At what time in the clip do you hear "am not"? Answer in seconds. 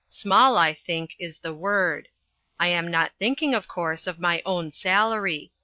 2.69-3.11